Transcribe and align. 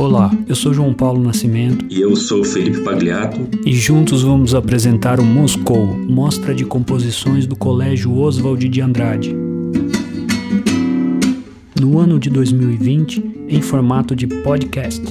Olá, 0.00 0.30
eu 0.48 0.54
sou 0.54 0.72
João 0.72 0.94
Paulo 0.94 1.22
Nascimento. 1.22 1.84
E 1.90 2.00
eu 2.00 2.16
sou 2.16 2.42
Felipe 2.42 2.80
Pagliato. 2.80 3.38
E 3.66 3.74
juntos 3.74 4.22
vamos 4.22 4.54
apresentar 4.54 5.20
o 5.20 5.22
Moscou, 5.22 5.86
mostra 5.86 6.54
de 6.54 6.64
composições 6.64 7.46
do 7.46 7.54
Colégio 7.54 8.16
Oswald 8.16 8.66
de 8.66 8.80
Andrade. 8.80 9.36
No 11.78 11.98
ano 11.98 12.18
de 12.18 12.30
2020, 12.30 13.46
em 13.46 13.60
formato 13.60 14.16
de 14.16 14.26
podcast. 14.26 15.02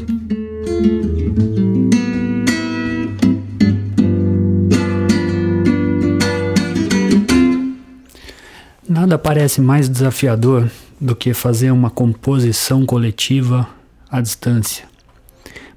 Nada 8.89 9.19
parece 9.19 9.61
mais 9.61 9.87
desafiador 9.87 10.67
do 10.99 11.15
que 11.15 11.31
fazer 11.31 11.69
uma 11.69 11.91
composição 11.91 12.87
coletiva 12.87 13.69
à 14.11 14.21
distância. 14.21 14.85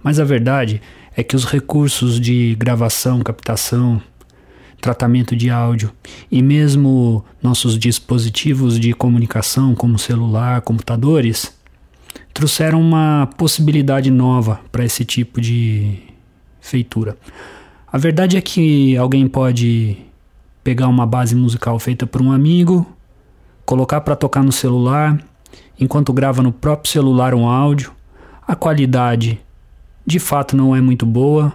Mas 0.03 0.19
a 0.19 0.25
verdade 0.25 0.81
é 1.17 1.23
que 1.23 1.37
os 1.37 1.45
recursos 1.45 2.21
de 2.21 2.55
gravação, 2.57 3.21
captação, 3.21 4.01
tratamento 4.81 5.37
de 5.37 5.49
áudio 5.49 5.93
e 6.31 6.43
mesmo 6.43 7.25
nossos 7.43 7.79
dispositivos 7.79 8.79
de 8.81 8.93
comunicação, 8.93 9.75
como 9.75 9.99
celular, 9.99 10.61
computadores, 10.63 11.57
trouxeram 12.35 12.81
uma 12.81 13.29
possibilidade 13.37 14.11
nova 14.11 14.61
para 14.73 14.85
esse 14.85 15.05
tipo 15.05 15.41
de 15.41 15.99
feitura. 16.61 17.17
A 17.93 17.99
verdade 17.99 18.37
é 18.37 18.41
que 18.41 18.97
alguém 18.97 19.29
pode 19.29 19.99
pegar 20.65 20.89
uma 20.89 21.07
base 21.07 21.35
musical 21.35 21.79
feita 21.79 22.07
por 22.07 22.23
um 22.23 22.33
amigo 22.33 22.87
colocar 23.65 24.01
para 24.01 24.17
tocar 24.17 24.43
no 24.43 24.53
celular, 24.53 25.19
enquanto 25.79 26.13
grava 26.13 26.43
no 26.43 26.53
próprio 26.53 26.91
celular 26.91 27.35
um 27.35 27.49
áudio. 27.49 27.93
A 28.47 28.57
qualidade 28.57 29.41
de 30.07 30.19
fato 30.19 30.57
não 30.57 30.75
é 30.75 30.81
muito 30.81 31.07
boa, 31.07 31.53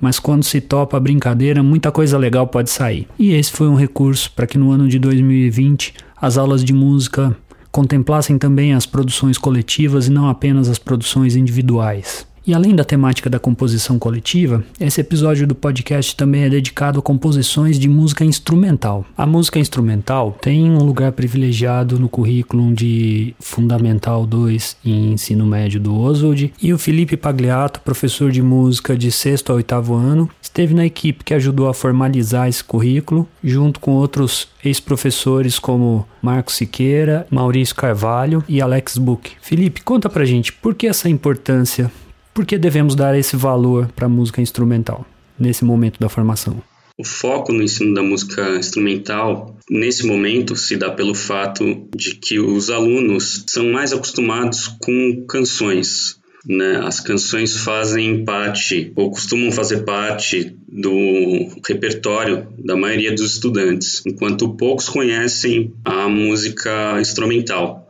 mas 0.00 0.18
quando 0.18 0.44
se 0.44 0.60
topa 0.60 0.96
a 0.96 1.00
brincadeira, 1.00 1.62
muita 1.62 1.90
coisa 1.90 2.18
legal 2.18 2.46
pode 2.46 2.70
sair. 2.70 3.08
E 3.18 3.32
esse 3.32 3.52
foi 3.52 3.68
um 3.68 3.74
recurso 3.74 4.30
para 4.32 4.46
que 4.46 4.58
no 4.58 4.70
ano 4.70 4.88
de 4.88 4.98
2020 4.98 5.94
as 6.20 6.36
aulas 6.36 6.64
de 6.64 6.72
música 6.72 7.36
contemplassem 7.70 8.38
também 8.38 8.74
as 8.74 8.86
produções 8.86 9.38
coletivas 9.38 10.06
e 10.06 10.10
não 10.10 10.28
apenas 10.28 10.68
as 10.68 10.78
produções 10.78 11.36
individuais. 11.36 12.26
E 12.48 12.54
além 12.54 12.74
da 12.74 12.82
temática 12.82 13.28
da 13.28 13.38
composição 13.38 13.98
coletiva, 13.98 14.64
esse 14.80 15.02
episódio 15.02 15.46
do 15.46 15.54
podcast 15.54 16.16
também 16.16 16.44
é 16.44 16.48
dedicado 16.48 16.98
a 16.98 17.02
composições 17.02 17.78
de 17.78 17.90
música 17.90 18.24
instrumental. 18.24 19.04
A 19.14 19.26
música 19.26 19.58
instrumental 19.58 20.34
tem 20.40 20.70
um 20.70 20.82
lugar 20.82 21.12
privilegiado 21.12 21.98
no 21.98 22.08
currículo 22.08 22.72
de 22.72 23.34
Fundamental 23.38 24.24
2 24.24 24.78
em 24.82 25.12
ensino 25.12 25.44
médio 25.44 25.78
do 25.78 25.94
Oswald, 25.94 26.50
e 26.62 26.72
o 26.72 26.78
Felipe 26.78 27.18
Pagliato, 27.18 27.82
professor 27.82 28.30
de 28.30 28.40
música 28.40 28.96
de 28.96 29.12
sexto 29.12 29.50
ao 29.50 29.56
oitavo 29.56 29.92
ano, 29.92 30.30
esteve 30.40 30.72
na 30.72 30.86
equipe 30.86 31.24
que 31.24 31.34
ajudou 31.34 31.68
a 31.68 31.74
formalizar 31.74 32.48
esse 32.48 32.64
currículo, 32.64 33.28
junto 33.44 33.78
com 33.78 33.90
outros 33.90 34.48
ex-professores 34.64 35.58
como 35.58 36.08
Marcos 36.22 36.54
Siqueira, 36.54 37.26
Maurício 37.30 37.76
Carvalho 37.76 38.42
e 38.48 38.62
Alex 38.62 38.96
Book. 38.96 39.32
Felipe, 39.42 39.82
conta 39.82 40.08
pra 40.08 40.24
gente 40.24 40.50
por 40.50 40.74
que 40.74 40.86
essa 40.86 41.10
importância 41.10 41.92
por 42.38 42.46
que 42.46 42.56
devemos 42.56 42.94
dar 42.94 43.18
esse 43.18 43.34
valor 43.34 43.90
para 43.96 44.06
a 44.06 44.08
música 44.08 44.40
instrumental 44.40 45.04
nesse 45.36 45.64
momento 45.64 45.98
da 45.98 46.08
formação? 46.08 46.62
O 46.96 47.02
foco 47.04 47.52
no 47.52 47.64
ensino 47.64 47.92
da 47.92 48.00
música 48.00 48.50
instrumental, 48.56 49.56
nesse 49.68 50.06
momento, 50.06 50.54
se 50.54 50.76
dá 50.76 50.88
pelo 50.88 51.16
fato 51.16 51.64
de 51.96 52.14
que 52.14 52.38
os 52.38 52.70
alunos 52.70 53.44
são 53.48 53.72
mais 53.72 53.92
acostumados 53.92 54.68
com 54.80 55.24
canções. 55.28 56.20
Né? 56.46 56.80
As 56.84 57.00
canções 57.00 57.56
fazem 57.56 58.24
parte, 58.24 58.92
ou 58.94 59.10
costumam 59.10 59.50
fazer 59.50 59.78
parte, 59.78 60.54
do 60.68 61.60
repertório 61.66 62.46
da 62.56 62.76
maioria 62.76 63.12
dos 63.12 63.34
estudantes, 63.34 64.00
enquanto 64.06 64.54
poucos 64.54 64.88
conhecem 64.88 65.72
a 65.84 66.08
música 66.08 67.00
instrumental. 67.00 67.87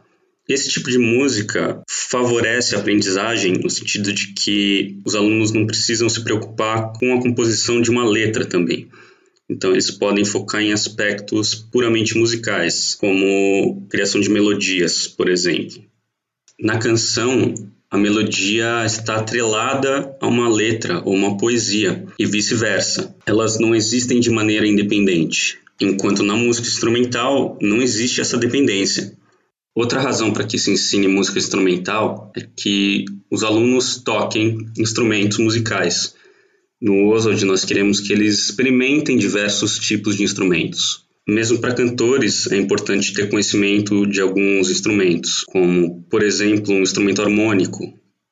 Esse 0.49 0.71
tipo 0.71 0.91
de 0.91 0.97
música 0.97 1.83
favorece 1.87 2.75
a 2.75 2.79
aprendizagem 2.79 3.53
no 3.63 3.69
sentido 3.69 4.13
de 4.15 4.29
que 4.29 4.99
os 5.05 5.15
alunos 5.15 5.53
não 5.53 5.67
precisam 5.67 6.09
se 6.09 6.25
preocupar 6.25 6.95
com 6.95 7.13
a 7.13 7.21
composição 7.21 7.83
de 7.83 7.91
uma 7.91 8.09
letra 8.09 8.47
também. 8.47 8.89
Então, 9.51 9.73
eles 9.73 9.91
podem 9.91 10.25
focar 10.25 10.63
em 10.63 10.73
aspectos 10.73 11.55
puramente 11.55 12.17
musicais, 12.17 12.95
como 12.95 13.87
criação 13.91 14.21
de 14.21 14.31
melodias, 14.31 15.07
por 15.07 15.29
exemplo. 15.29 15.83
Na 16.59 16.79
canção, 16.79 17.55
a 17.91 17.97
melodia 17.97 18.85
está 18.85 19.17
atrelada 19.17 20.17
a 20.21 20.27
uma 20.27 20.49
letra 20.49 21.03
ou 21.05 21.15
uma 21.15 21.37
poesia, 21.39 22.05
e 22.19 22.27
vice-versa. 22.27 23.15
Elas 23.25 23.59
não 23.59 23.75
existem 23.75 24.21
de 24.21 24.31
maneira 24.31 24.67
independente, 24.67 25.59
enquanto 25.81 26.23
na 26.23 26.37
música 26.37 26.69
instrumental 26.69 27.59
não 27.61 27.81
existe 27.81 28.21
essa 28.21 28.37
dependência. 28.37 29.17
Outra 29.79 30.01
razão 30.01 30.33
para 30.33 30.43
que 30.43 30.59
se 30.59 30.73
ensine 30.73 31.07
música 31.07 31.39
instrumental 31.39 32.33
é 32.37 32.41
que 32.41 33.05
os 33.31 33.45
alunos 33.45 34.03
toquem 34.03 34.59
instrumentos 34.77 35.39
musicais. 35.39 36.17
No 36.83 37.07
Oswald, 37.11 37.45
nós 37.45 37.65
queremos 37.65 38.01
que 38.01 38.13
eles 38.13 38.41
experimentem 38.41 39.17
diversos 39.17 39.79
tipos 39.79 40.17
de 40.17 40.25
instrumentos. 40.25 41.05
Mesmo 41.29 41.61
para 41.61 41.77
cantores, 41.77 42.51
é 42.51 42.57
importante 42.57 43.15
ter 43.15 43.29
conhecimento 43.29 44.05
de 44.05 44.21
alguns 44.21 44.69
instrumentos, 44.69 45.45
como, 45.45 46.03
por 46.11 46.25
exemplo, 46.25 46.75
um 46.75 46.83
instrumento 46.83 47.23
harmônico, 47.23 47.85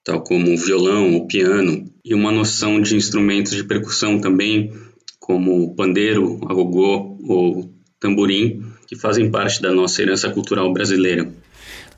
tal 0.03 0.25
como 0.25 0.53
o 0.53 0.59
violão, 0.59 1.15
o 1.15 1.29
piano, 1.29 1.89
e 2.05 2.13
uma 2.13 2.33
noção 2.33 2.81
de 2.81 2.97
instrumentos 2.97 3.55
de 3.55 3.63
percussão 3.63 4.19
também, 4.19 4.73
como 5.21 5.77
pandeiro, 5.77 6.41
agogô 6.49 7.17
ou 7.23 7.73
tamborim, 8.01 8.66
que 8.87 8.97
fazem 8.97 9.31
parte 9.31 9.61
da 9.61 9.73
nossa 9.73 10.01
herança 10.01 10.31
cultural 10.31 10.73
brasileira. 10.73 11.29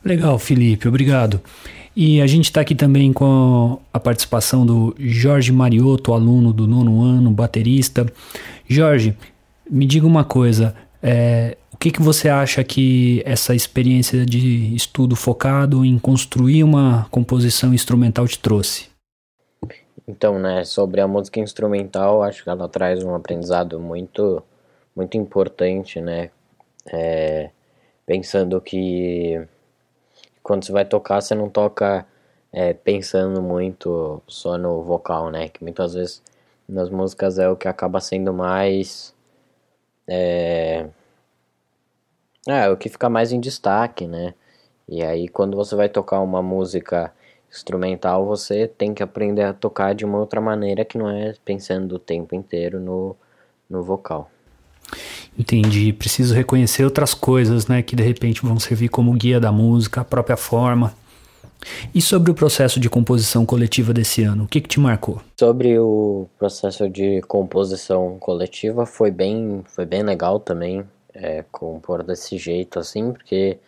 Legal, 0.05 0.39
Felipe, 0.39 0.89
obrigado. 0.89 1.41
E 1.95 2.21
a 2.21 2.27
gente 2.27 2.45
está 2.45 2.61
aqui 2.61 2.75
também 2.75 3.13
com 3.13 3.81
a 3.93 3.99
participação 3.99 4.65
do 4.65 4.95
Jorge 4.99 5.53
Mariotto, 5.53 6.13
aluno 6.13 6.53
do 6.53 6.67
nono 6.67 7.03
ano, 7.03 7.31
baterista. 7.31 8.07
Jorge, 8.69 9.17
me 9.69 9.85
diga 9.85 10.07
uma 10.07 10.25
coisa, 10.25 10.75
é, 11.03 11.57
o 11.73 11.77
que, 11.77 11.91
que 11.91 12.01
você 12.01 12.29
acha 12.29 12.63
que 12.63 13.23
essa 13.25 13.55
experiência 13.55 14.25
de 14.25 14.75
estudo 14.75 15.17
focado 15.17 15.85
em 15.85 15.99
construir 15.99 16.63
uma 16.63 17.07
composição 17.11 17.75
instrumental 17.75 18.27
te 18.29 18.39
trouxe? 18.39 18.89
Então, 20.07 20.39
né, 20.39 20.65
sobre 20.65 21.01
a 21.01 21.09
música 21.09 21.39
instrumental, 21.39 22.23
acho 22.23 22.43
que 22.43 22.49
ela 22.49 22.69
traz 22.69 23.05
um 23.05 23.15
aprendizado 23.15 23.79
muito, 23.79 24.43
muito 24.97 25.17
importante, 25.17 26.01
né, 26.01 26.31
é, 26.93 27.51
pensando 28.07 28.61
que 28.61 29.47
quando 30.43 30.65
você 30.65 30.73
vai 30.73 30.85
tocar, 30.85 31.21
você 31.21 31.35
não 31.35 31.49
toca 31.49 32.07
é, 32.53 32.73
pensando 32.73 33.43
muito 33.43 34.23
só 34.27 34.57
no 34.57 34.83
vocal, 34.83 35.31
né? 35.31 35.49
Que 35.49 35.63
muitas 35.63 35.95
vezes 35.95 36.23
nas 36.69 36.91
músicas 36.91 37.39
é 37.39 37.49
o 37.49 37.57
que 37.57 37.69
acaba 37.69 38.01
sendo 38.01 38.33
mais. 38.33 39.15
É, 40.07 40.89
é 42.47 42.69
o 42.71 42.77
que 42.77 42.89
fica 42.89 43.09
mais 43.11 43.33
em 43.33 43.41
destaque, 43.41 44.07
né? 44.07 44.35
E 44.89 45.03
aí, 45.03 45.29
quando 45.29 45.57
você 45.57 45.77
vai 45.77 45.89
tocar 45.89 46.21
uma 46.21 46.43
música 46.43 47.13
instrumental, 47.51 48.27
você 48.27 48.67
tem 48.67 48.95
que 48.95 49.03
aprender 49.03 49.43
a 49.43 49.53
tocar 49.53 49.95
de 49.95 50.05
uma 50.05 50.19
outra 50.19 50.41
maneira 50.41 50.85
que 50.85 50.97
não 50.97 51.11
é 51.11 51.35
pensando 51.45 51.97
o 51.97 51.99
tempo 51.99 52.35
inteiro 52.35 52.81
no, 52.81 53.15
no 53.69 53.83
vocal. 53.83 54.31
Entendi. 55.39 55.93
Preciso 55.93 56.35
reconhecer 56.35 56.85
outras 56.85 57.15
coisas, 57.15 57.69
né, 57.69 57.81
que 57.81 57.95
de 57.95 58.03
repente 58.03 58.43
vão 58.43 58.59
servir 58.59 58.89
como 58.89 59.13
guia 59.13 59.39
da 59.39 59.53
música, 59.53 60.01
a 60.01 60.05
própria 60.05 60.37
forma. 60.37 60.93
E 61.95 62.01
sobre 62.01 62.31
o 62.31 62.35
processo 62.35 62.79
de 62.79 62.89
composição 62.89 63.45
coletiva 63.45 63.93
desse 63.93 64.23
ano, 64.23 64.45
o 64.45 64.49
que, 64.49 64.61
que 64.61 64.69
te 64.69 64.81
marcou? 64.81 65.21
Sobre 65.39 65.79
o 65.79 66.29
processo 66.39 66.89
de 66.89 67.21
composição 67.23 68.19
coletiva, 68.19 68.87
foi 68.87 69.11
bem, 69.11 69.63
foi 69.67 69.85
bem 69.85 70.03
legal 70.03 70.39
também 70.39 70.85
é, 71.13 71.45
compor 71.51 72.03
desse 72.03 72.39
jeito, 72.39 72.79
assim, 72.79 73.13
porque 73.13 73.59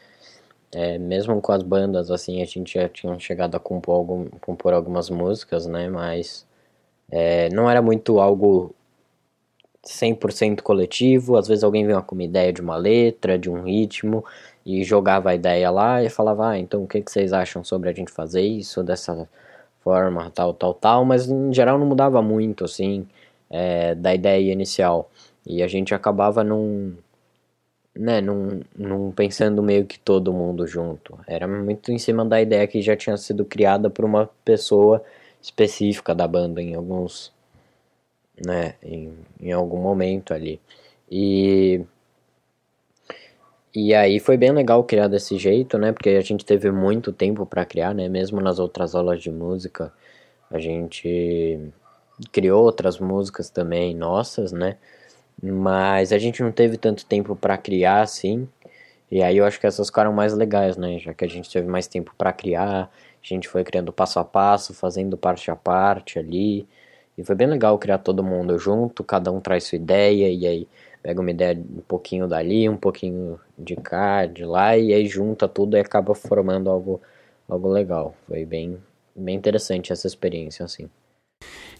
é, 0.72 0.98
mesmo 0.98 1.40
com 1.40 1.52
as 1.52 1.62
bandas, 1.62 2.10
assim, 2.10 2.40
a 2.42 2.44
gente 2.44 2.74
já 2.74 2.88
tinha 2.88 3.18
chegado 3.18 3.56
a 3.56 3.60
compor, 3.60 3.96
algum, 3.96 4.26
compor 4.40 4.72
algumas 4.72 5.10
músicas, 5.10 5.66
né, 5.66 5.88
mas 5.88 6.46
é, 7.10 7.48
não 7.50 7.68
era 7.68 7.82
muito 7.82 8.20
algo 8.20 8.74
100% 9.84 10.62
coletivo, 10.62 11.36
às 11.36 11.48
vezes 11.48 11.64
alguém 11.64 11.86
vinha 11.86 12.02
com 12.02 12.14
uma 12.14 12.24
ideia 12.24 12.52
de 12.52 12.60
uma 12.60 12.76
letra, 12.76 13.38
de 13.38 13.50
um 13.50 13.62
ritmo, 13.62 14.24
e 14.64 14.84
jogava 14.84 15.30
a 15.30 15.34
ideia 15.34 15.70
lá 15.70 16.02
e 16.02 16.10
falava, 16.10 16.50
ah, 16.50 16.58
então 16.58 16.84
o 16.84 16.86
que, 16.86 17.00
que 17.00 17.10
vocês 17.10 17.32
acham 17.32 17.64
sobre 17.64 17.88
a 17.88 17.92
gente 17.92 18.12
fazer 18.12 18.42
isso 18.42 18.82
dessa 18.82 19.28
forma, 19.80 20.30
tal, 20.30 20.52
tal, 20.54 20.74
tal, 20.74 21.04
mas 21.04 21.28
em 21.30 21.52
geral 21.52 21.78
não 21.78 21.86
mudava 21.86 22.20
muito, 22.22 22.64
assim, 22.64 23.06
é, 23.48 23.94
da 23.94 24.14
ideia 24.14 24.52
inicial, 24.52 25.10
e 25.46 25.62
a 25.62 25.66
gente 25.66 25.94
acabava 25.94 26.44
num, 26.44 26.94
né, 27.94 28.20
num, 28.20 28.60
num 28.76 29.10
pensando 29.12 29.62
meio 29.62 29.86
que 29.86 29.98
todo 29.98 30.32
mundo 30.32 30.66
junto. 30.66 31.18
Era 31.26 31.46
muito 31.48 31.90
em 31.92 31.98
cima 31.98 32.24
da 32.24 32.40
ideia 32.40 32.66
que 32.66 32.80
já 32.82 32.96
tinha 32.96 33.16
sido 33.16 33.44
criada 33.44 33.90
por 33.90 34.04
uma 34.04 34.28
pessoa 34.44 35.02
específica 35.42 36.14
da 36.14 36.28
banda 36.28 36.60
em 36.60 36.74
alguns, 36.74 37.32
né, 38.44 38.74
em, 38.82 39.14
em 39.40 39.52
algum 39.52 39.78
momento 39.78 40.32
ali. 40.34 40.60
E 41.10 41.84
e 43.74 43.94
aí 43.94 44.18
foi 44.18 44.36
bem 44.36 44.50
legal 44.50 44.82
criar 44.82 45.06
desse 45.08 45.38
jeito, 45.38 45.78
né? 45.78 45.92
Porque 45.92 46.10
a 46.10 46.20
gente 46.20 46.44
teve 46.44 46.70
muito 46.72 47.12
tempo 47.12 47.46
para 47.46 47.64
criar, 47.64 47.94
né? 47.94 48.08
Mesmo 48.08 48.40
nas 48.40 48.58
outras 48.58 48.94
aulas 48.96 49.22
de 49.22 49.30
música, 49.30 49.92
a 50.50 50.58
gente 50.58 51.60
criou 52.32 52.64
outras 52.64 52.98
músicas 52.98 53.48
também 53.50 53.94
nossas, 53.94 54.52
né? 54.52 54.76
Mas 55.42 56.12
a 56.12 56.18
gente 56.18 56.42
não 56.42 56.52
teve 56.52 56.76
tanto 56.78 57.06
tempo 57.06 57.36
para 57.36 57.56
criar 57.58 58.02
assim. 58.02 58.48
E 59.10 59.22
aí 59.22 59.36
eu 59.38 59.46
acho 59.46 59.60
que 59.60 59.66
essas 59.66 59.88
ficaram 59.88 60.12
mais 60.12 60.34
legais, 60.34 60.76
né? 60.76 60.98
Já 60.98 61.14
que 61.14 61.24
a 61.24 61.28
gente 61.28 61.50
teve 61.50 61.68
mais 61.68 61.86
tempo 61.88 62.14
para 62.18 62.32
criar, 62.32 62.90
a 63.22 63.26
gente 63.26 63.48
foi 63.48 63.64
criando 63.64 63.92
passo 63.92 64.18
a 64.20 64.24
passo, 64.24 64.74
fazendo 64.74 65.16
parte 65.18 65.50
a 65.50 65.56
parte 65.56 66.18
ali. 66.18 66.68
E 67.20 67.24
foi 67.24 67.34
bem 67.34 67.46
legal 67.46 67.78
criar 67.78 67.98
todo 67.98 68.24
mundo 68.24 68.58
junto, 68.58 69.04
cada 69.04 69.30
um 69.30 69.40
traz 69.40 69.64
sua 69.64 69.76
ideia 69.76 70.32
e 70.32 70.46
aí 70.46 70.68
pega 71.02 71.20
uma 71.20 71.30
ideia 71.30 71.54
um 71.54 71.82
pouquinho 71.86 72.26
dali, 72.26 72.66
um 72.66 72.78
pouquinho 72.78 73.38
de 73.58 73.76
cá, 73.76 74.24
de 74.24 74.42
lá 74.42 74.74
e 74.78 74.94
aí 74.94 75.06
junta 75.06 75.46
tudo 75.46 75.76
e 75.76 75.80
acaba 75.80 76.14
formando 76.14 76.70
algo 76.70 76.98
algo 77.46 77.68
legal. 77.68 78.14
Foi 78.26 78.46
bem 78.46 78.78
bem 79.14 79.36
interessante 79.36 79.92
essa 79.92 80.06
experiência 80.06 80.64
assim. 80.64 80.88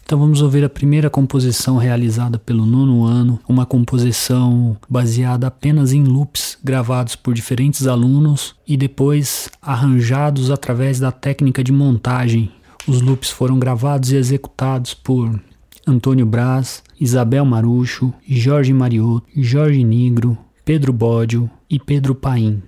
Então 0.03 0.19
vamos 0.19 0.43
ouvir 0.43 0.63
a 0.63 0.69
primeira 0.69 1.09
composição 1.09 1.77
realizada 1.77 2.37
pelo 2.37 2.63
nono 2.63 3.05
ano, 3.05 3.39
uma 3.49 3.65
composição 3.65 4.77
baseada 4.87 5.47
apenas 5.47 5.91
em 5.91 6.03
loops 6.03 6.55
gravados 6.63 7.15
por 7.15 7.33
diferentes 7.33 7.87
alunos 7.87 8.55
e 8.67 8.77
depois 8.77 9.49
arranjados 9.59 10.51
através 10.51 10.99
da 10.99 11.11
técnica 11.11 11.63
de 11.63 11.71
montagem. 11.71 12.51
Os 12.87 13.01
loops 13.01 13.29
foram 13.29 13.59
gravados 13.59 14.11
e 14.11 14.15
executados 14.15 14.93
por 14.93 15.39
Antônio 15.85 16.25
Braz, 16.25 16.83
Isabel 16.99 17.45
Marucho, 17.45 18.13
Jorge 18.27 18.73
Mariotto, 18.73 19.27
Jorge 19.35 19.83
Nigro, 19.83 20.37
Pedro 20.65 20.91
Bódio 20.91 21.49
e 21.69 21.79
Pedro 21.79 22.15
Paim. 22.15 22.61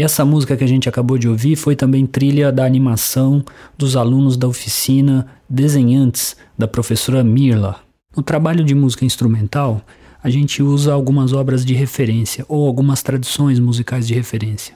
E 0.00 0.02
essa 0.02 0.24
música 0.24 0.56
que 0.56 0.64
a 0.64 0.66
gente 0.66 0.88
acabou 0.88 1.18
de 1.18 1.28
ouvir 1.28 1.56
foi 1.56 1.76
também 1.76 2.06
trilha 2.06 2.50
da 2.50 2.64
animação 2.64 3.44
dos 3.76 3.96
alunos 3.96 4.34
da 4.34 4.48
oficina 4.48 5.26
Desenhantes, 5.46 6.38
da 6.56 6.66
professora 6.66 7.22
Mirla. 7.22 7.76
No 8.16 8.22
trabalho 8.22 8.64
de 8.64 8.74
música 8.74 9.04
instrumental, 9.04 9.82
a 10.24 10.30
gente 10.30 10.62
usa 10.62 10.94
algumas 10.94 11.34
obras 11.34 11.66
de 11.66 11.74
referência 11.74 12.46
ou 12.48 12.66
algumas 12.66 13.02
tradições 13.02 13.58
musicais 13.58 14.08
de 14.08 14.14
referência. 14.14 14.74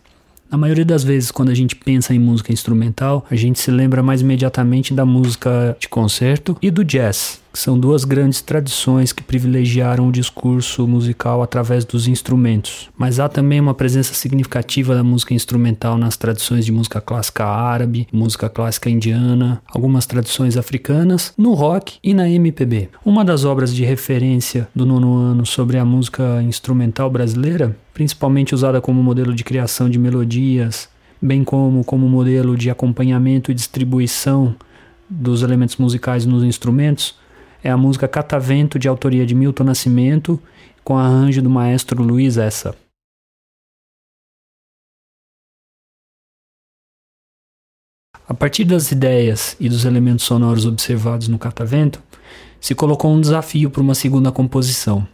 Na 0.51 0.59
maioria 0.59 0.85
das 0.85 1.03
vezes, 1.03 1.31
quando 1.31 1.49
a 1.49 1.55
gente 1.55 1.75
pensa 1.75 2.15
em 2.15 2.19
música 2.19 2.53
instrumental, 2.53 3.25
a 3.31 3.35
gente 3.35 3.59
se 3.59 3.71
lembra 3.71 4.03
mais 4.03 4.21
imediatamente 4.21 4.93
da 4.93 5.07
música 5.07 5.75
de 5.81 5.89
concerto 5.89 6.55
e 6.61 6.71
do 6.71 6.85
jazz, 6.85 7.41
são 7.55 7.79
duas 7.79 8.05
grandes 8.05 8.41
tradições 8.41 9.13
que 9.13 9.23
privilegiaram 9.23 10.09
o 10.09 10.13
discurso 10.13 10.87
musical 10.87 11.43
através 11.43 11.85
dos 11.85 12.09
instrumentos. 12.09 12.91
Mas 12.97 13.21
há 13.21 13.29
também 13.29 13.61
uma 13.61 13.75
presença 13.75 14.15
significativa 14.15 14.95
da 14.95 15.03
música 15.03 15.35
instrumental 15.35 15.97
nas 15.97 16.17
tradições 16.17 16.65
de 16.65 16.73
música 16.73 17.01
clássica 17.01 17.45
árabe, 17.45 18.07
música 18.13 18.49
clássica 18.49 18.91
indiana, 18.91 19.63
algumas 19.67 20.07
tradições 20.07 20.57
africanas, 20.57 21.33
no 21.39 21.55
rock 21.55 21.99
e 22.03 22.13
na 22.13 22.29
MPB. 22.29 22.89
Uma 23.05 23.25
das 23.25 23.45
obras 23.45 23.75
de 23.75 23.85
referência 23.85 24.69
do 24.75 24.85
nono 24.85 25.15
ano 25.17 25.47
sobre 25.47 25.79
a 25.79 25.85
música 25.85 26.43
instrumental 26.43 27.09
brasileira 27.09 27.77
principalmente 27.95 28.55
usada 28.55 28.81
como 28.81 29.01
modelo 29.03 29.33
de 29.33 29.45
criação 29.45 29.89
de 29.89 29.99
melodias, 29.99 30.89
bem 31.23 31.45
como 31.45 31.85
como 31.85 32.09
modelo 32.09 32.57
de 32.57 32.69
acompanhamento 32.69 33.51
e 33.51 33.55
distribuição 33.55 34.55
dos 35.09 35.43
elementos 35.43 35.77
musicais 35.77 36.27
nos 36.27 36.43
instrumentos, 36.43 37.15
é 37.65 37.71
a 37.71 37.79
música 37.79 38.07
Catavento 38.07 38.79
de 38.79 38.87
autoria 38.87 39.25
de 39.25 39.35
Milton 39.35 39.65
Nascimento, 39.65 40.39
com 40.85 40.99
arranjo 40.99 41.41
do 41.41 41.49
maestro 41.49 42.03
Luiz 42.03 42.37
Essa. 42.37 42.77
A 48.29 48.35
partir 48.35 48.65
das 48.65 48.93
ideias 48.93 49.57
e 49.59 49.69
dos 49.71 49.87
elementos 49.87 50.27
sonoros 50.27 50.67
observados 50.67 51.27
no 51.27 51.39
Catavento, 51.39 52.03
se 52.61 52.75
colocou 52.75 53.11
um 53.11 53.21
desafio 53.21 53.71
para 53.71 53.83
uma 53.83 53.95
segunda 53.95 54.31
composição. 54.31 55.07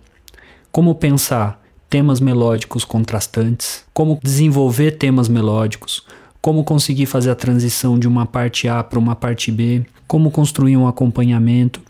Como 0.73 0.95
pensar 0.97 1.63
temas 1.89 2.19
melódicos 2.21 2.85
contrastantes, 2.85 3.85
como 3.93 4.19
desenvolver 4.23 4.93
temas 4.93 5.29
melódicos, 5.29 6.05
como 6.41 6.65
conseguir 6.65 7.07
fazer 7.07 7.31
a 7.31 7.37
transição 7.37 7.97
de 7.99 8.09
uma 8.09 8.27
parte 8.27 8.69
A 8.69 8.83
para 8.83 8.99
uma 8.99 9.15
parte 9.15 9.53
B, 9.53 9.85
como 10.07 10.31
construir 10.31 10.77
um 10.77 10.89
acompanhamento 10.89 11.81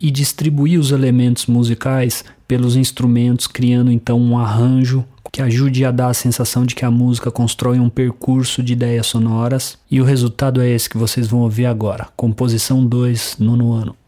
e 0.00 0.10
distribuir 0.10 0.78
os 0.78 0.90
elementos 0.90 1.46
musicais 1.46 2.24
pelos 2.46 2.76
instrumentos, 2.76 3.46
criando 3.46 3.90
então 3.90 4.20
um 4.20 4.38
arranjo 4.38 5.04
que 5.32 5.40
ajude 5.40 5.84
a 5.84 5.90
dar 5.90 6.08
a 6.08 6.14
sensação 6.14 6.66
de 6.66 6.74
que 6.74 6.84
a 6.84 6.90
música 6.90 7.30
constrói 7.30 7.78
um 7.78 7.88
percurso 7.88 8.62
de 8.62 8.72
ideias 8.72 9.06
sonoras. 9.06 9.78
E 9.90 10.00
o 10.00 10.04
resultado 10.04 10.60
é 10.60 10.68
esse 10.68 10.90
que 10.90 10.98
vocês 10.98 11.28
vão 11.28 11.40
ouvir 11.40 11.66
agora, 11.66 12.08
composição 12.16 12.84
2, 12.84 13.36
nono 13.38 13.72
ano. 13.72 13.99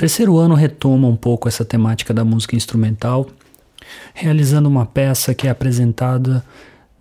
Terceiro 0.00 0.38
ano 0.38 0.54
retoma 0.54 1.06
um 1.06 1.14
pouco 1.14 1.46
essa 1.46 1.62
temática 1.62 2.14
da 2.14 2.24
música 2.24 2.56
instrumental, 2.56 3.28
realizando 4.14 4.66
uma 4.66 4.86
peça 4.86 5.34
que 5.34 5.46
é 5.46 5.50
apresentada 5.50 6.42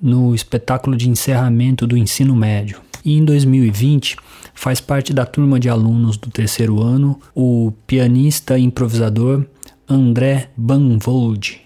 no 0.01 0.35
espetáculo 0.35 0.97
de 0.97 1.09
encerramento 1.09 1.87
do 1.87 1.95
ensino 1.95 2.35
médio. 2.35 2.81
E 3.05 3.17
em 3.17 3.23
2020 3.23 4.17
faz 4.53 4.81
parte 4.81 5.13
da 5.13 5.25
turma 5.25 5.57
de 5.57 5.69
alunos 5.69 6.17
do 6.17 6.29
terceiro 6.29 6.81
ano 6.81 7.17
o 7.33 7.71
pianista 7.87 8.59
e 8.59 8.63
improvisador 8.63 9.45
André 9.87 10.49
Banvold. 10.57 11.57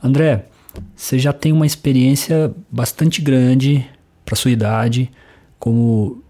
André, 0.00 0.46
você 0.94 1.18
já 1.18 1.32
tem 1.32 1.50
uma 1.50 1.66
experiência 1.66 2.54
bastante 2.70 3.20
grande 3.20 3.84
para 4.24 4.36
sua 4.36 4.52
idade 4.52 5.10
como 5.58 6.22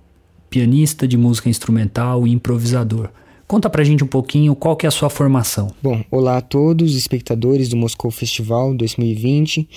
pianista 0.49 1.07
de 1.07 1.19
música 1.19 1.51
instrumental 1.51 2.27
e 2.27 2.33
improvisador. 2.33 3.11
Conta 3.50 3.69
pra 3.69 3.83
gente 3.83 4.04
um 4.04 4.07
pouquinho 4.07 4.54
qual 4.54 4.76
que 4.76 4.87
é 4.87 4.88
a 4.88 4.92
sua 4.92 5.11
formação. 5.11 5.75
Bom, 5.83 6.04
olá 6.09 6.37
a 6.37 6.40
todos, 6.40 6.95
espectadores 6.95 7.69
do 7.69 7.76
Moscou 7.76 8.09
Festival 8.09 8.73
2020. 8.73 9.69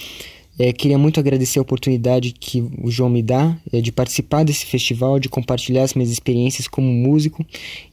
É, 0.60 0.72
queria 0.72 0.96
muito 0.96 1.20
agradecer 1.20 1.58
a 1.58 1.64
oportunidade 1.64 2.36
que 2.40 2.64
o 2.80 2.92
João 2.92 3.10
me 3.10 3.24
dá 3.24 3.58
é, 3.74 3.82
de 3.82 3.92
participar 3.92 4.44
desse 4.44 4.68
festival, 4.68 5.18
de 5.18 5.28
compartilhar 5.28 5.82
as 5.82 5.96
minhas 5.96 6.12
experiências 6.12 6.68
como 6.68 6.86
músico 6.86 7.44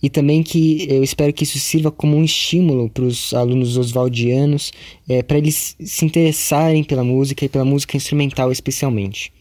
e 0.03 0.11
também 0.11 0.43
que 0.43 0.87
eu 0.87 1.03
espero 1.03 1.33
que 1.33 1.45
isso 1.45 1.59
sirva 1.59 1.91
como 1.91 2.15
um 2.15 2.25
estímulo 2.25 2.91
para 2.91 3.05
os 3.05 3.33
alunos 3.33 3.79
oswaldianos, 3.79 4.75
é, 5.09 5.23
para 5.23 5.39
eles 5.39 5.77
se 5.81 6.05
interessarem 6.05 6.85
pela 6.85 7.03
música 7.03 7.47
e 7.47 7.49
pela 7.49 7.65
música 7.65 7.97
instrumental 7.97 8.53
especialmente. 8.53 9.33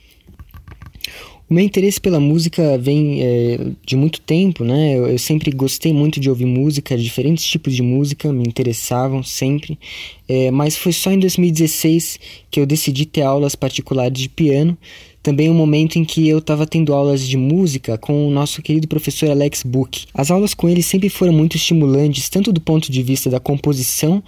O 1.50 1.54
meu 1.56 1.66
interesse 1.66 2.00
pela 2.00 2.20
música 2.20 2.78
vem 2.78 3.24
é, 3.24 3.72
de 3.84 3.96
muito 3.96 4.22
tempo, 4.22 4.64
né? 4.64 4.96
Eu, 4.96 5.08
eu, 5.08 5.18
sempre 5.18 5.50
gostei 5.50 5.92
muito 5.92 6.20
de 6.20 6.30
ouvir 6.30 6.46
música, 6.46 6.96
diferentes 6.96 7.44
tipos 7.44 7.76
de 7.76 7.82
música 7.82 8.32
me 8.32 8.44
interessavam 8.44 9.24
sempre, 9.24 9.80
é, 10.28 10.52
mas 10.52 10.78
foi 10.78 10.92
só 10.92 11.12
em 11.12 11.18
2016 11.18 12.20
que 12.52 12.60
eu 12.60 12.68
decidi 12.68 13.08
ter 13.08 13.24
aulas 13.24 13.56
particulares 13.56 14.22
de 14.22 14.30
piano. 14.30 14.78
Também 15.24 15.50
um 15.50 15.54
momento 15.56 15.98
em 15.98 16.06
que 16.06 16.30
eu 16.30 16.38
estava 16.38 16.68
tendo 16.68 16.94
aulas 16.94 17.28
de 17.28 17.36
música 17.36 17.98
com 17.98 18.28
o 18.28 18.32
nosso 18.32 18.62
querido 18.62 18.88
professor 18.88 19.30
Alex 19.30 19.64
Book. 19.64 20.06
As 20.14 20.32
aulas 20.32 20.54
com 20.54 20.70
ele 20.70 20.82
sempre 20.82 21.10
foram 21.10 21.34
muito 21.34 21.58
estimulantes, 21.58 22.30
tanto 22.30 22.54
do 22.54 22.62
ponto 22.62 22.92
de 22.92 23.04
vista 23.04 23.30
da 23.30 23.40
composição, 23.40 24.24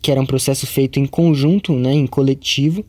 que 0.00 0.10
era 0.10 0.20
um 0.20 0.26
processo 0.26 0.66
feito 0.66 1.00
em 1.00 1.06
conjunto, 1.06 1.72
né, 1.72 1.92
em 1.92 2.06
coletivo, 2.06 2.84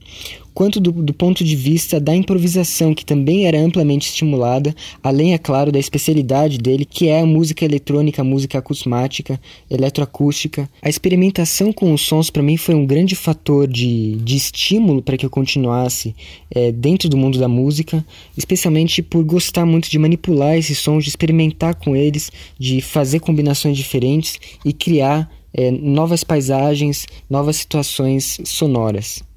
quanto 0.60 0.82
do, 0.82 0.92
do, 0.92 1.13
ponto 1.13 1.42
de 1.42 1.56
vista 1.56 2.01
da 2.01 2.13
improvisação, 2.13 2.94
que 2.94 3.06
também 3.06 3.48
era 3.48 3.58
amplamente 3.58 4.10
estimulada, 4.10 4.75
além, 5.01 5.34
é 5.34 5.38
claro, 5.38 5.72
da 5.72 5.80
especialidade 5.80 6.58
dele, 6.58 6.84
que 6.84 7.08
é 7.08 7.22
a 7.22 7.25
música 7.25 7.63
eletrônica, 7.63 8.22
a 8.22 8.25
música 8.25 8.60
acusmática, 8.60 9.39
eletroacústica. 9.72 10.70
A 10.82 10.89
experimentação 10.89 11.72
com 11.72 11.94
os 11.94 12.01
sons, 12.01 12.30
para 12.30 12.44
mim, 12.44 12.58
foi 12.58 12.75
um 12.75 12.86
grande 12.86 13.16
fator 13.16 13.70
de, 13.70 14.18
de 14.18 14.36
estímulo 14.36 15.01
para 15.01 15.16
que 15.16 15.25
eu 15.25 15.30
continuasse 15.30 16.13
é, 16.54 16.74
dentro 16.74 17.08
do 17.08 17.16
mundo 17.16 17.39
da 17.39 17.48
música, 17.48 18.06
especialmente 18.36 19.01
por 19.01 19.24
gostar 19.24 19.66
muito 19.66 19.89
de 19.89 19.98
manipular 19.98 20.58
esses 20.58 20.78
sons, 20.78 21.06
de 21.06 21.10
experimentar 21.10 21.75
com 21.75 21.96
eles, 21.96 22.34
de 22.60 22.82
fazer 22.82 23.22
combinações 23.22 23.78
diferentes 23.78 24.38
e 24.66 24.74
criar 24.74 25.32
é, 25.54 25.72
novas 25.72 26.22
paisagens, 26.25 27.08
novas 27.30 27.56
situações 27.56 28.42
sonoras. 28.44 29.28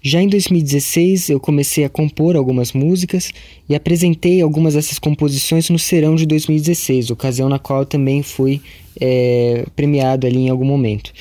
Já 0.00 0.22
em 0.22 0.28
2016, 0.28 1.30
eu 1.30 1.40
comecei 1.40 1.84
a 1.84 1.88
compor 1.88 2.36
algumas 2.36 2.72
músicas 2.72 3.32
e 3.68 3.74
apresentei 3.74 4.40
algumas 4.40 4.74
dessas 4.74 4.98
composições 4.98 5.68
no 5.70 5.78
Serão 5.78 6.14
de 6.14 6.26
2016, 6.26 7.10
ocasião 7.10 7.48
na 7.48 7.58
qual 7.58 7.84
também 7.84 8.22
fui 8.22 8.60
é, 9.00 9.64
premiado 9.74 10.26
ali 10.26 10.38
em 10.38 10.48
algum 10.48 10.64
momento. 10.64 11.12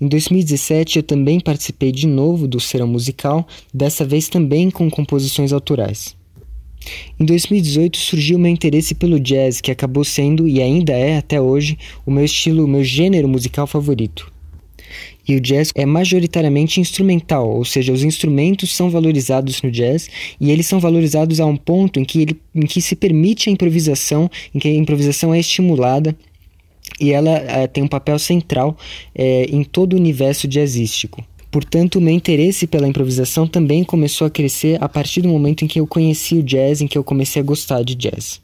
Em 0.00 0.08
2017, 0.08 0.98
eu 0.98 1.02
também 1.02 1.40
participei 1.40 1.92
de 1.92 2.06
novo 2.06 2.48
do 2.48 2.58
Serão 2.58 2.86
Musical, 2.86 3.46
dessa 3.72 4.04
vez 4.04 4.28
também 4.28 4.70
com 4.70 4.90
composições 4.90 5.52
autorais. 5.52 6.16
Em 7.18 7.24
2018 7.24 7.98
surgiu 7.98 8.38
meu 8.38 8.50
interesse 8.50 8.94
pelo 8.94 9.20
jazz, 9.20 9.60
que 9.60 9.70
acabou 9.70 10.04
sendo 10.04 10.48
e 10.48 10.62
ainda 10.62 10.92
é 10.92 11.18
até 11.18 11.40
hoje 11.40 11.78
o 12.06 12.10
meu 12.10 12.24
estilo, 12.24 12.64
o 12.64 12.68
meu 12.68 12.82
gênero 12.82 13.28
musical 13.28 13.66
favorito. 13.66 14.32
E 15.30 15.36
o 15.36 15.40
jazz 15.40 15.70
é 15.76 15.86
majoritariamente 15.86 16.80
instrumental, 16.80 17.48
ou 17.48 17.64
seja, 17.64 17.92
os 17.92 18.02
instrumentos 18.02 18.74
são 18.74 18.90
valorizados 18.90 19.62
no 19.62 19.70
jazz 19.70 20.10
e 20.40 20.50
eles 20.50 20.66
são 20.66 20.80
valorizados 20.80 21.38
a 21.38 21.46
um 21.46 21.56
ponto 21.56 22.00
em 22.00 22.04
que, 22.04 22.20
ele, 22.20 22.40
em 22.52 22.66
que 22.66 22.82
se 22.82 22.96
permite 22.96 23.48
a 23.48 23.52
improvisação, 23.52 24.28
em 24.52 24.58
que 24.58 24.66
a 24.66 24.74
improvisação 24.74 25.32
é 25.32 25.38
estimulada 25.38 26.16
e 27.00 27.12
ela 27.12 27.30
é, 27.30 27.68
tem 27.68 27.84
um 27.84 27.86
papel 27.86 28.18
central 28.18 28.76
é, 29.14 29.44
em 29.44 29.62
todo 29.62 29.92
o 29.92 29.96
universo 29.96 30.48
jazzístico. 30.48 31.24
Portanto, 31.48 32.00
o 32.00 32.00
meu 32.00 32.12
interesse 32.12 32.66
pela 32.66 32.88
improvisação 32.88 33.46
também 33.46 33.84
começou 33.84 34.26
a 34.26 34.30
crescer 34.30 34.82
a 34.82 34.88
partir 34.88 35.22
do 35.22 35.28
momento 35.28 35.64
em 35.64 35.68
que 35.68 35.78
eu 35.78 35.86
conheci 35.86 36.38
o 36.38 36.42
jazz, 36.42 36.80
em 36.80 36.88
que 36.88 36.98
eu 36.98 37.04
comecei 37.04 37.40
a 37.40 37.44
gostar 37.44 37.84
de 37.84 37.94
jazz. 37.94 38.40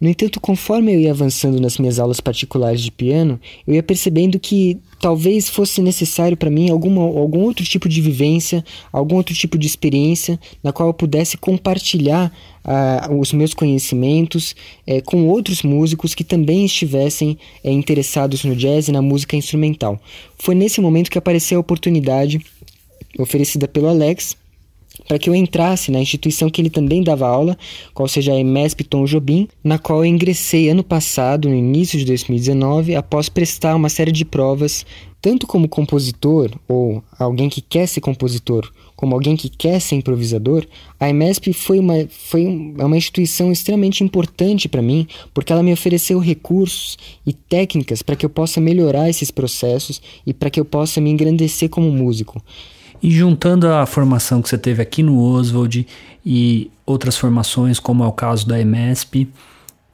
No 0.00 0.08
entanto, 0.08 0.40
conforme 0.40 0.94
eu 0.94 1.00
ia 1.00 1.10
avançando 1.10 1.60
nas 1.60 1.78
minhas 1.78 1.98
aulas 1.98 2.20
particulares 2.20 2.80
de 2.80 2.92
piano, 2.92 3.40
eu 3.66 3.74
ia 3.74 3.82
percebendo 3.82 4.38
que 4.38 4.78
talvez 5.00 5.48
fosse 5.48 5.80
necessário 5.80 6.36
para 6.36 6.50
mim 6.50 6.70
alguma, 6.70 7.02
algum 7.02 7.40
outro 7.40 7.64
tipo 7.64 7.88
de 7.88 8.00
vivência, 8.00 8.64
algum 8.92 9.16
outro 9.16 9.34
tipo 9.34 9.58
de 9.58 9.66
experiência 9.66 10.38
na 10.62 10.72
qual 10.72 10.88
eu 10.88 10.94
pudesse 10.94 11.36
compartilhar 11.36 12.32
uh, 12.64 13.18
os 13.18 13.32
meus 13.32 13.54
conhecimentos 13.54 14.54
uh, 14.86 15.02
com 15.04 15.26
outros 15.28 15.62
músicos 15.62 16.14
que 16.14 16.24
também 16.24 16.64
estivessem 16.64 17.38
uh, 17.64 17.70
interessados 17.70 18.44
no 18.44 18.54
jazz 18.54 18.88
e 18.88 18.92
na 18.92 19.02
música 19.02 19.36
instrumental. 19.36 20.00
Foi 20.38 20.54
nesse 20.54 20.80
momento 20.80 21.10
que 21.10 21.18
apareceu 21.18 21.58
a 21.58 21.60
oportunidade 21.60 22.40
oferecida 23.18 23.66
pelo 23.66 23.88
Alex 23.88 24.36
para 25.08 25.18
que 25.18 25.30
eu 25.30 25.34
entrasse 25.34 25.90
na 25.90 26.00
instituição 26.00 26.50
que 26.50 26.60
ele 26.60 26.68
também 26.68 27.02
dava 27.02 27.26
aula, 27.26 27.56
qual 27.94 28.06
seja 28.06 28.32
a 28.32 28.38
EMESP 28.38 28.84
Tom 28.84 29.06
Jobim, 29.06 29.48
na 29.64 29.78
qual 29.78 30.04
eu 30.04 30.04
ingressei 30.04 30.68
ano 30.68 30.84
passado, 30.84 31.48
no 31.48 31.54
início 31.54 31.98
de 31.98 32.04
2019, 32.04 32.94
após 32.94 33.30
prestar 33.30 33.74
uma 33.74 33.88
série 33.88 34.12
de 34.12 34.26
provas, 34.26 34.84
tanto 35.20 35.46
como 35.46 35.68
compositor 35.68 36.50
ou 36.68 37.02
alguém 37.18 37.48
que 37.48 37.62
quer 37.62 37.88
ser 37.88 38.02
compositor, 38.02 38.70
como 38.94 39.14
alguém 39.14 39.36
que 39.36 39.48
quer 39.48 39.80
ser 39.80 39.94
improvisador, 39.94 40.66
a 40.98 41.08
EMESP 41.08 41.52
foi 41.52 41.78
uma, 41.78 42.06
foi 42.08 42.74
é 42.78 42.84
uma 42.84 42.96
instituição 42.96 43.50
extremamente 43.50 44.04
importante 44.04 44.68
para 44.68 44.82
mim, 44.82 45.06
porque 45.32 45.52
ela 45.52 45.62
me 45.62 45.72
ofereceu 45.72 46.18
recursos 46.18 46.98
e 47.26 47.32
técnicas 47.32 48.02
para 48.02 48.16
que 48.16 48.26
eu 48.26 48.30
possa 48.30 48.60
melhorar 48.60 49.08
esses 49.08 49.30
processos 49.30 50.02
e 50.26 50.34
para 50.34 50.50
que 50.50 50.60
eu 50.60 50.64
possa 50.64 51.00
me 51.00 51.10
engrandecer 51.10 51.68
como 51.68 51.90
músico. 51.90 52.42
E 53.02 53.10
juntando 53.10 53.68
a 53.68 53.86
formação 53.86 54.42
que 54.42 54.48
você 54.48 54.58
teve 54.58 54.82
aqui 54.82 55.02
no 55.02 55.20
Oswald 55.20 55.86
e 56.24 56.70
outras 56.84 57.16
formações, 57.16 57.78
como 57.78 58.02
é 58.02 58.06
o 58.06 58.12
caso 58.12 58.46
da 58.46 58.60
EMESP, 58.60 59.28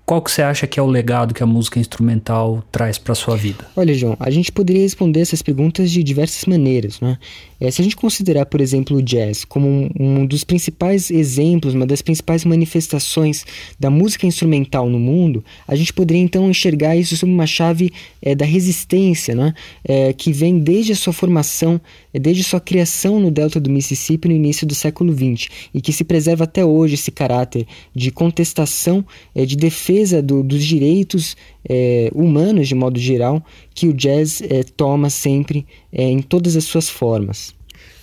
qual 0.07 0.21
que 0.21 0.31
você 0.31 0.43
acha 0.43 0.67
que 0.67 0.79
é 0.79 0.83
o 0.83 0.87
legado 0.87 1.33
que 1.33 1.43
a 1.43 1.47
música 1.47 1.81
instrumental 1.81 2.62
traz 2.71 2.99
para 2.99 3.14
sua 3.14 3.37
vida? 3.37 3.67
Olha, 3.75 3.95
João, 3.95 4.14
a 4.21 4.31
gente 4.31 4.53
poderia 4.53 4.83
responder 4.83 5.21
essas 5.21 5.40
perguntas 5.40 5.90
de 5.90 6.03
diversas 6.03 6.45
maneiras, 6.45 7.01
né? 7.01 7.17
É, 7.59 7.71
se 7.71 7.81
a 7.81 7.85
gente 7.85 7.97
considerar, 7.97 8.45
por 8.45 8.61
exemplo, 8.61 8.99
o 8.99 9.03
jazz 9.03 9.47
como 9.47 9.67
um, 9.67 9.90
um, 9.99 10.27
dos 10.27 10.45
principais 10.45 11.11
exemplos, 11.11 11.73
uma 11.73 11.87
das 11.87 12.03
principais 12.03 12.45
manifestações 12.45 13.47
da 13.81 13.88
música 13.88 14.27
instrumental 14.27 14.90
no 14.90 14.99
mundo, 14.99 15.43
a 15.67 15.75
gente 15.75 15.90
poderia 15.90 16.23
então 16.23 16.51
enxergar 16.51 16.95
isso 16.95 17.17
sob 17.17 17.33
uma 17.33 17.47
chave 17.47 17.90
é, 18.21 18.35
da 18.35 18.45
resistência, 18.45 19.35
né? 19.35 19.55
É, 19.83 20.12
que 20.12 20.33
vem 20.33 20.59
desde 20.59 20.93
a 20.93 20.97
sua 20.97 21.14
formação, 21.14 21.81
desde 22.18 22.42
a 22.42 22.44
sua 22.44 22.61
criação 22.61 23.18
no 23.18 23.31
delta 23.31 23.59
do 23.61 23.70
Mississippi 23.70 24.29
no 24.29 24.35
início 24.35 24.66
do 24.66 24.74
século 24.74 25.12
XX 25.12 25.48
e 25.72 25.81
que 25.81 25.92
se 25.92 26.05
preserva 26.05 26.44
até 26.44 26.64
hoje 26.64 26.94
esse 26.94 27.11
caráter 27.11 27.66
de 27.94 28.11
contestação, 28.11 29.05
é, 29.35 29.44
de 29.44 29.57
defesa 29.57 30.22
do, 30.22 30.42
dos 30.42 30.64
direitos 30.64 31.37
é, 31.68 32.11
humanos 32.14 32.68
de 32.68 32.74
modo 32.74 32.98
geral 32.98 33.44
que 33.74 33.88
o 33.88 33.92
jazz 33.94 34.42
é, 34.42 34.62
toma 34.62 35.11
sempre 35.11 35.66
é, 35.92 36.05
em 36.05 36.20
todas 36.20 36.57
as 36.57 36.64
suas 36.64 36.88
formas, 36.88 37.55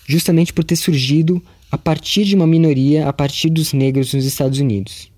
justamente 0.07 0.53
por 0.53 0.63
ter 0.63 0.75
surgido 0.75 1.41
a 1.71 1.77
partir 1.77 2.25
de 2.25 2.35
uma 2.35 2.47
minoria, 2.47 3.07
a 3.07 3.13
partir 3.13 3.49
dos 3.49 3.71
negros 3.71 4.13
nos 4.13 4.25
Estados 4.25 4.59
Unidos. 4.59 5.10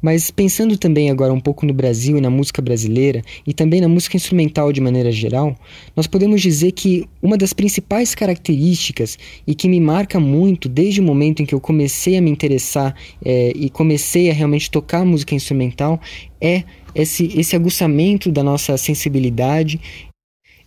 Mas 0.00 0.30
pensando 0.30 0.76
também 0.76 1.10
agora 1.10 1.32
um 1.32 1.40
pouco 1.40 1.66
no 1.66 1.72
Brasil 1.72 2.18
e 2.18 2.20
na 2.20 2.30
música 2.30 2.60
brasileira, 2.60 3.22
e 3.46 3.52
também 3.52 3.80
na 3.80 3.88
música 3.88 4.16
instrumental 4.16 4.72
de 4.72 4.80
maneira 4.80 5.10
geral, 5.12 5.56
nós 5.96 6.06
podemos 6.06 6.40
dizer 6.40 6.72
que 6.72 7.08
uma 7.22 7.36
das 7.36 7.52
principais 7.52 8.14
características 8.14 9.18
e 9.46 9.54
que 9.54 9.68
me 9.68 9.80
marca 9.80 10.18
muito 10.18 10.68
desde 10.68 11.00
o 11.00 11.04
momento 11.04 11.42
em 11.42 11.46
que 11.46 11.54
eu 11.54 11.60
comecei 11.60 12.16
a 12.16 12.20
me 12.20 12.30
interessar 12.30 12.94
é, 13.24 13.52
e 13.54 13.70
comecei 13.70 14.30
a 14.30 14.32
realmente 14.32 14.70
tocar 14.70 15.04
música 15.04 15.34
instrumental 15.34 16.00
é 16.40 16.64
esse, 16.94 17.32
esse 17.38 17.56
aguçamento 17.56 18.30
da 18.30 18.42
nossa 18.42 18.76
sensibilidade, 18.76 19.80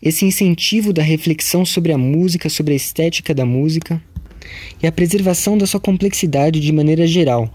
esse 0.01 0.25
incentivo 0.25 0.91
da 0.91 1.01
reflexão 1.01 1.65
sobre 1.65 1.91
a 1.91 1.97
música, 1.97 2.49
sobre 2.49 2.73
a 2.73 2.77
estética 2.77 3.33
da 3.33 3.45
música 3.45 4.01
e 4.81 4.87
a 4.87 4.91
preservação 4.91 5.57
da 5.57 5.65
sua 5.65 5.79
complexidade 5.79 6.59
de 6.59 6.71
maneira 6.71 7.07
geral, 7.07 7.51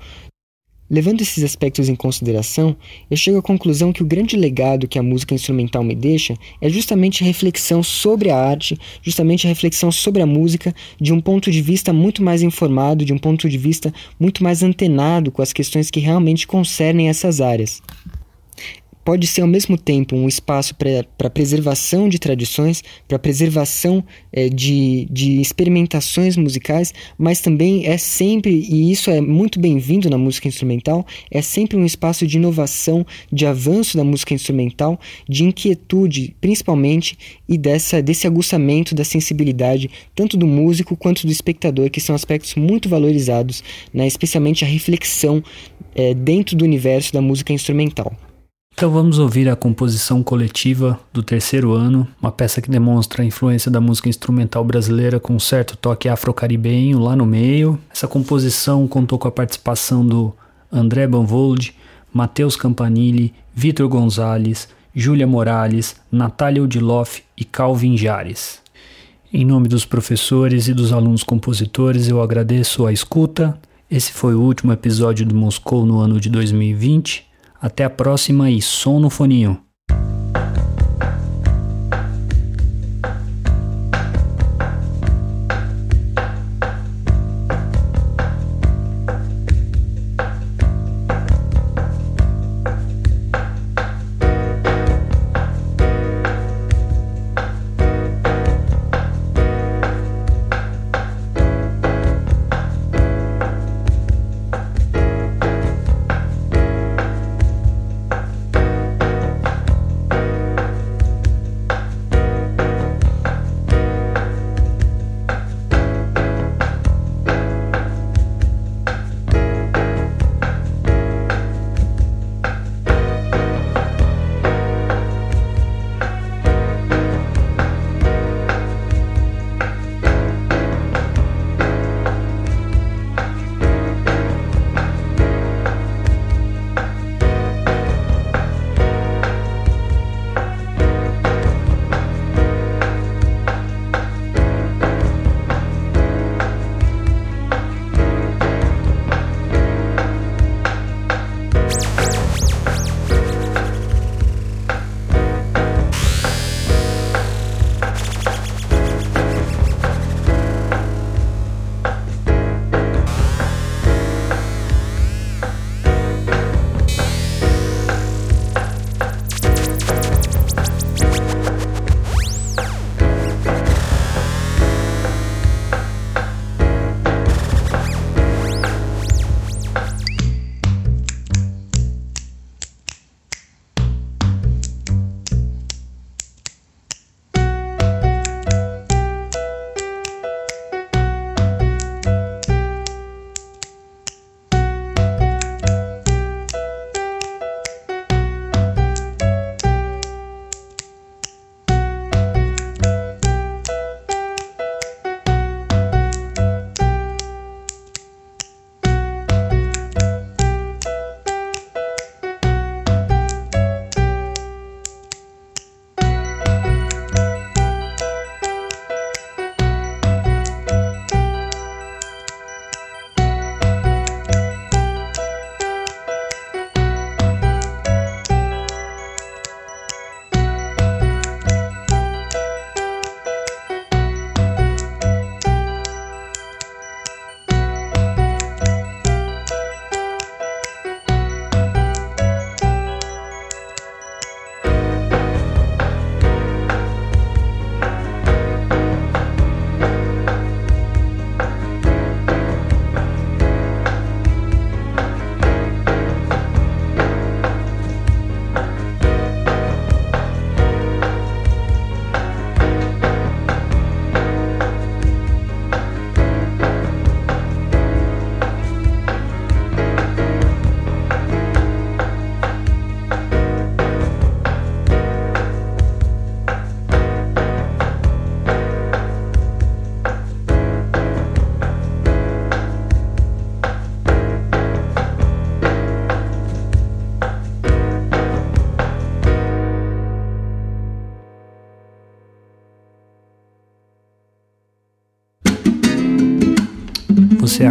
Levando 0.90 1.20
esses 1.20 1.44
aspectos 1.44 1.88
em 1.88 1.94
consideração, 1.94 2.76
eu 3.08 3.16
chego 3.16 3.38
à 3.38 3.42
conclusão 3.42 3.92
que 3.92 4.02
o 4.02 4.06
grande 4.06 4.36
legado 4.36 4.88
que 4.88 4.98
a 4.98 5.02
música 5.04 5.32
instrumental 5.32 5.84
me 5.84 5.94
deixa 5.94 6.34
é 6.60 6.68
justamente 6.68 7.22
a 7.22 7.26
reflexão 7.26 7.80
sobre 7.80 8.28
a 8.28 8.36
arte, 8.36 8.76
justamente 9.00 9.46
a 9.46 9.48
reflexão 9.48 9.92
sobre 9.92 10.20
a 10.20 10.26
música 10.26 10.74
de 11.00 11.12
um 11.12 11.20
ponto 11.20 11.48
de 11.48 11.62
vista 11.62 11.92
muito 11.92 12.24
mais 12.24 12.42
informado, 12.42 13.04
de 13.04 13.12
um 13.12 13.18
ponto 13.18 13.48
de 13.48 13.56
vista 13.56 13.94
muito 14.18 14.42
mais 14.42 14.64
antenado 14.64 15.30
com 15.30 15.40
as 15.40 15.52
questões 15.52 15.92
que 15.92 16.00
realmente 16.00 16.44
concernem 16.44 17.08
essas 17.08 17.40
áreas 17.40 17.80
pode 19.04 19.26
ser 19.26 19.42
ao 19.42 19.48
mesmo 19.48 19.76
tempo 19.76 20.16
um 20.16 20.28
espaço 20.28 20.74
para 20.74 21.30
preservação 21.30 22.08
de 22.08 22.18
tradições, 22.18 22.82
para 23.08 23.18
preservação 23.18 24.04
é, 24.32 24.48
de, 24.48 25.06
de 25.10 25.40
experimentações 25.40 26.36
musicais, 26.36 26.92
mas 27.18 27.40
também 27.40 27.86
é 27.86 27.96
sempre, 27.98 28.50
e 28.50 28.90
isso 28.90 29.10
é 29.10 29.20
muito 29.20 29.58
bem-vindo 29.58 30.08
na 30.10 30.18
música 30.18 30.48
instrumental, 30.48 31.06
é 31.30 31.42
sempre 31.42 31.76
um 31.76 31.84
espaço 31.84 32.26
de 32.26 32.36
inovação, 32.36 33.06
de 33.32 33.46
avanço 33.46 33.96
da 33.96 34.04
música 34.04 34.34
instrumental, 34.34 34.98
de 35.28 35.44
inquietude, 35.44 36.34
principalmente, 36.40 37.18
e 37.48 37.56
dessa, 37.58 38.02
desse 38.02 38.26
aguçamento 38.26 38.94
da 38.94 39.04
sensibilidade, 39.04 39.90
tanto 40.14 40.36
do 40.36 40.46
músico 40.46 40.96
quanto 40.96 41.26
do 41.26 41.32
espectador, 41.32 41.90
que 41.90 42.00
são 42.00 42.14
aspectos 42.14 42.54
muito 42.54 42.88
valorizados, 42.88 43.62
né, 43.92 44.06
especialmente 44.06 44.64
a 44.64 44.68
reflexão 44.68 45.42
é, 45.94 46.14
dentro 46.14 46.56
do 46.56 46.64
universo 46.64 47.12
da 47.12 47.20
música 47.20 47.52
instrumental. 47.52 48.14
Então 48.80 48.90
vamos 48.90 49.18
ouvir 49.18 49.46
a 49.46 49.54
composição 49.54 50.22
coletiva 50.22 50.98
do 51.12 51.22
terceiro 51.22 51.74
ano, 51.74 52.08
uma 52.18 52.32
peça 52.32 52.62
que 52.62 52.70
demonstra 52.70 53.22
a 53.22 53.26
influência 53.26 53.70
da 53.70 53.78
música 53.78 54.08
instrumental 54.08 54.64
brasileira 54.64 55.20
com 55.20 55.34
um 55.34 55.38
certo 55.38 55.76
toque 55.76 56.08
afro-caribenho 56.08 56.98
lá 56.98 57.14
no 57.14 57.26
meio. 57.26 57.78
Essa 57.94 58.08
composição 58.08 58.88
contou 58.88 59.18
com 59.18 59.28
a 59.28 59.30
participação 59.30 60.02
do 60.02 60.34
André 60.72 61.06
Banvold, 61.06 61.74
Matheus 62.10 62.56
Campanile, 62.56 63.34
Vitor 63.54 63.86
Gonzalez, 63.86 64.66
Júlia 64.94 65.26
Morales, 65.26 65.96
Natália 66.10 66.62
Udiloff 66.62 67.22
e 67.36 67.44
Calvin 67.44 67.98
Jares. 67.98 68.62
Em 69.30 69.44
nome 69.44 69.68
dos 69.68 69.84
professores 69.84 70.68
e 70.68 70.72
dos 70.72 70.90
alunos 70.90 71.22
compositores, 71.22 72.08
eu 72.08 72.22
agradeço 72.22 72.86
a 72.86 72.92
escuta. 72.94 73.60
Esse 73.90 74.10
foi 74.10 74.34
o 74.34 74.40
último 74.40 74.72
episódio 74.72 75.26
do 75.26 75.34
Moscou 75.34 75.84
no 75.84 75.98
ano 75.98 76.18
de 76.18 76.30
2020. 76.30 77.28
Até 77.60 77.84
a 77.84 77.90
próxima 77.90 78.50
e 78.50 78.62
som 78.62 78.98
no 78.98 79.10
foninho. 79.10 79.62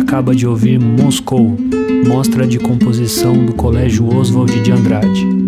Acaba 0.10 0.34
de 0.34 0.48
ouvir 0.48 0.80
Moscou, 0.80 1.56
mostra 2.08 2.48
de 2.48 2.58
composição 2.58 3.46
do 3.46 3.54
Colégio 3.54 4.08
Oswald 4.12 4.60
de 4.60 4.72
Andrade. 4.72 5.39